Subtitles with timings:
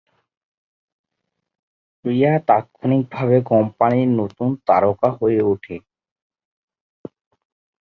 [2.05, 5.75] রিয়া তাত্ক্ষণিকভাবে কোম্পানির নতুন তারকা হয়ে ওঠে।